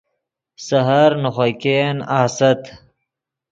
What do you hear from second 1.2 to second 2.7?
نے خوئے ګئین آست